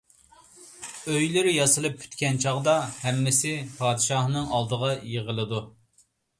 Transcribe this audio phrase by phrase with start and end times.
[1.15, 5.65] ئۆيلىرى ياسىلىپ پۈتكەن چاغدا، ھەممىسى پادىشاھنىڭ ئالدىغا يىغىلىدۇ.